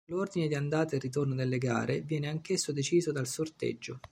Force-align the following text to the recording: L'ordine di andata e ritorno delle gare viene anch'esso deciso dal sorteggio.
L'ordine 0.07 0.47
di 0.47 0.55
andata 0.55 0.95
e 0.95 0.97
ritorno 0.97 1.35
delle 1.35 1.59
gare 1.59 2.01
viene 2.01 2.27
anch'esso 2.27 2.71
deciso 2.71 3.11
dal 3.11 3.27
sorteggio. 3.27 3.99